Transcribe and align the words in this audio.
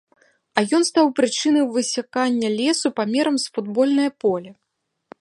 А 0.59 0.63
ён 0.77 0.85
стаў 0.89 1.11
прычынай 1.19 1.67
высякання 1.77 2.49
лесу 2.59 2.87
памерам 3.01 3.35
з 3.45 3.55
футбольнае 3.59 4.11
поле. 4.27 4.51